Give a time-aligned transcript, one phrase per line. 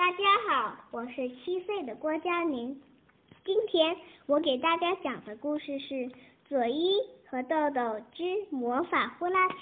[0.00, 2.80] 大家好，我是七岁的郭佳宁。
[3.44, 5.94] 今天我给大家讲的故事是
[6.48, 6.94] 《佐伊
[7.28, 9.58] 和豆豆之魔法呼啦圈》。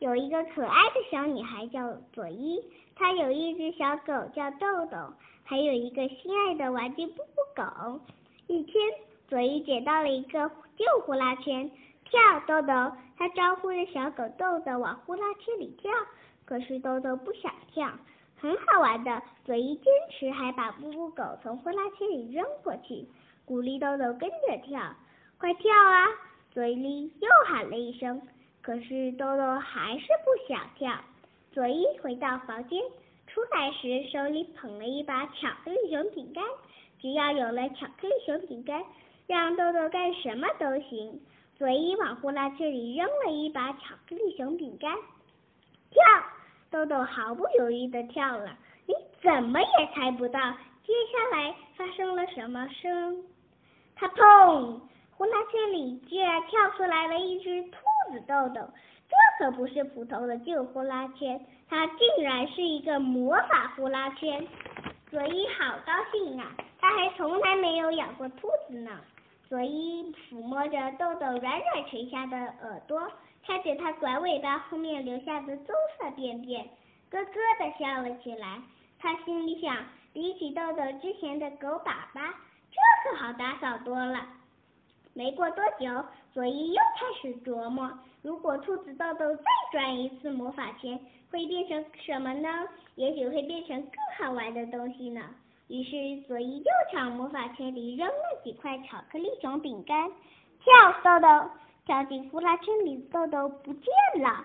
[0.00, 2.60] 有一个可爱的小女孩叫佐伊，
[2.96, 5.14] 她有一只小狗叫豆豆，
[5.44, 8.00] 还有一个心爱的玩具布布狗。
[8.48, 8.74] 一天，
[9.28, 11.70] 佐伊捡到了一个旧呼啦圈，
[12.06, 12.74] 跳，豆豆，
[13.16, 15.92] 她招呼着小狗豆豆往呼啦圈里跳，
[16.44, 17.88] 可是豆豆不想跳。
[18.40, 23.06] 很好玩的，佐伊坚持还把布布狗从呼啦圈里扔过去，
[23.44, 24.80] 鼓励豆豆跟着跳，
[25.38, 26.08] 快跳啊！
[26.50, 28.22] 佐伊又喊了一声，
[28.62, 30.90] 可是豆豆还是不想跳。
[31.52, 32.80] 佐伊回到房间，
[33.26, 36.42] 出来时手里捧了一把巧克力熊饼干，
[36.98, 38.82] 只要有了巧克力熊饼干，
[39.26, 41.20] 让豆豆干什么都行。
[41.58, 44.96] 佐伊往呼啦圈里扔了一把巧克力熊饼干，
[45.90, 46.02] 跳。
[46.70, 48.56] 豆豆毫不犹豫地跳了，
[48.86, 50.40] 你怎么也猜不到
[50.86, 53.24] 接下来发生了什么声。
[53.96, 54.80] 它砰！
[55.16, 57.78] 呼啦圈里居然跳出来了一只兔
[58.12, 58.60] 子豆豆，
[59.08, 64.46] 这可不是普通的旧呼啦圈，它竟然是一个魔法呼啦圈。
[65.10, 68.92] 佐伊好高兴啊，他还从来没有养过兔子呢。
[69.50, 73.10] 佐伊抚摸着豆豆软软垂下的耳朵。
[73.44, 76.64] 看着它短尾巴后面留下的棕色便便，
[77.10, 78.62] 咯咯的笑了起来。
[79.00, 79.76] 他心里想，
[80.12, 82.32] 比起豆豆之前的狗粑粑，
[82.70, 84.24] 这可好打扫多了。
[85.14, 87.90] 没过多久，佐伊又开始琢磨，
[88.22, 89.42] 如果兔子豆豆再
[89.72, 90.96] 转一次魔法圈，
[91.32, 92.68] 会变成什么呢？
[92.94, 95.22] 也许会变成更好玩的东西呢。
[95.70, 100.10] 于是，佐伊又朝魔法圈里扔了几块巧克力熊饼干，
[100.60, 101.50] 跳，豆豆。
[101.86, 103.84] 跳进呼啦圈里的豆豆不见
[104.22, 104.44] 了，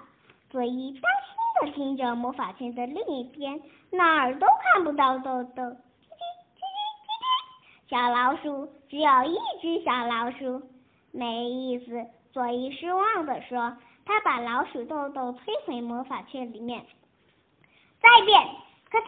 [0.50, 5.64] 佐伊担心的听着魔法圈的另一边，哪儿都看不到豆豆。
[5.64, 6.66] 叽叽叽叽
[7.02, 7.10] 叽
[7.88, 10.62] 叽，小老鼠只有一只小老鼠，
[11.12, 12.06] 没意思。
[12.32, 16.86] 佐伊失望的说：“他把老鼠豆豆推回魔法圈里面。”
[18.02, 18.42] 再变，
[18.90, 19.06] 咔嚓，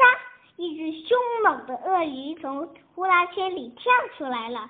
[0.58, 4.70] 一只凶猛的鳄鱼从呼啦圈里跳出来了。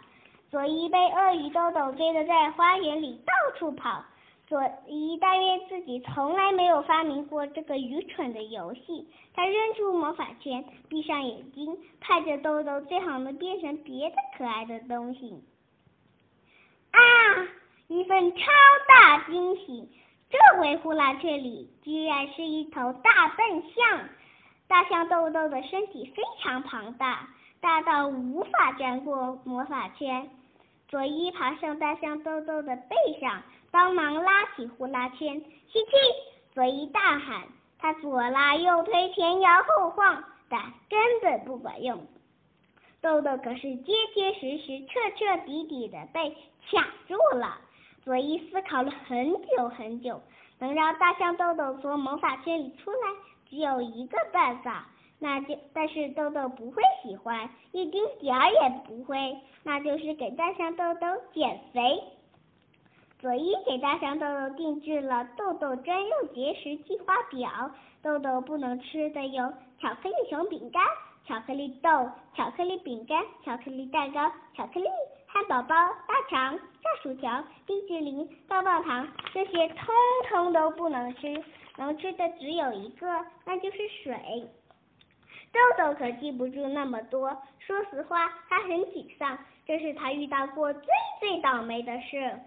[0.52, 4.04] 佐伊被鳄鱼豆豆追得在花园里到处跑。
[4.48, 9.08] 佐伊但愿自己从来没有发明过这个愚蠢的游戏。
[9.34, 15.44] 他扔出魔法圈，闭上眼睛，盼着豆豆最好能变成别的可爱的东西。
[16.92, 17.00] 啊！
[17.88, 18.46] 一份超
[18.88, 19.90] 大惊喜！
[20.30, 24.10] 这回呼啦圈里居然是一头大笨象。
[24.68, 27.28] 大象豆豆的身体非常庞大。
[27.60, 30.30] 大到无法钻过魔法圈，
[30.88, 33.42] 佐伊爬上大象豆豆的背上，
[33.72, 35.40] 帮忙拉起呼啦圈。
[35.68, 35.92] 吸气！
[36.54, 37.48] 佐伊大喊，
[37.80, 42.06] 他左拉右推，前摇后晃，但根本不管用。
[43.02, 46.30] 豆豆可是结结实实、彻彻底底的被
[46.70, 47.58] 卡住了。
[48.06, 50.22] 佐伊思考了很久很久，
[50.60, 52.98] 能让大象豆豆从魔法圈里出来，
[53.50, 54.88] 只有一个办法。
[55.20, 59.36] 那就，但是豆豆不会喜欢，一丁点儿也不会。
[59.64, 62.04] 那就是给大象豆豆减肥。
[63.20, 67.72] 佐伊给大象豆豆定制了豆豆专用节食计划表。
[68.04, 70.84] 豆豆不能吃的有巧克力熊饼干、
[71.26, 71.90] 巧克力豆、
[72.36, 74.86] 巧克力饼干、巧克力蛋糕、巧克力
[75.26, 75.76] 汉堡包、
[76.08, 79.88] 大肠、炸薯条、冰淇淋、棒棒糖，这些通
[80.30, 81.44] 通都不能吃。
[81.78, 84.48] 能吃的只有一个，那就是水。
[85.54, 87.30] 豆豆可记不住那么多，
[87.60, 90.84] 说实话，他很沮丧，这是他遇到过最
[91.20, 92.40] 最倒霉的事。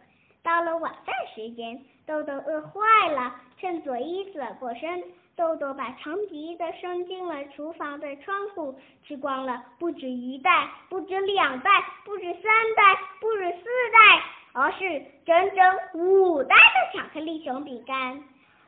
[0.42, 5.02] 到了晚饭时间，豆豆饿坏了，趁佐伊转过身，
[5.36, 11.70] 豆豆把长鼻子伸进了厨房的窗户，吃光了不止一袋，不止两袋，
[12.04, 12.42] 不止三
[12.76, 18.22] 袋，不止四袋，而是整整五袋的巧克力熊饼干。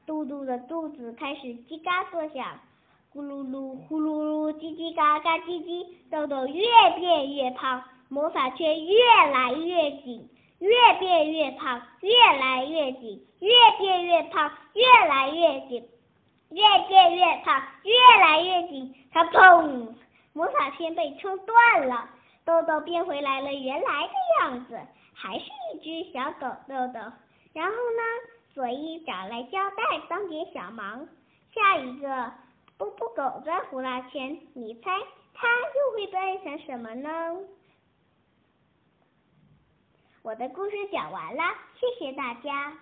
[0.06, 2.58] 肚肚的肚子开始叽嘎作响。
[3.14, 6.64] 咕噜噜，呼噜噜，叽叽嘎嘎，叽叽，豆豆越
[6.96, 8.96] 变越胖，魔法圈越
[9.30, 10.28] 来越紧，
[10.58, 12.10] 越变越胖，越
[12.40, 15.86] 来越紧，越变越胖，越来越紧，
[16.48, 18.94] 越变越胖，越来越紧。
[19.12, 19.94] 它砰，
[20.32, 22.08] 魔法圈被撑断了，
[22.46, 24.80] 豆豆变回来了原来的样子，
[25.12, 25.44] 还是
[25.74, 27.00] 一只小狗豆豆。
[27.52, 28.02] 然后呢，
[28.54, 31.08] 所以找来胶带帮点小忙，
[31.54, 32.32] 下一个。
[32.78, 34.90] 布布狗转呼啦圈，你猜
[35.34, 37.38] 它又会变成什么呢？
[40.22, 41.42] 我的故事讲完了，
[41.78, 42.76] 谢谢大家。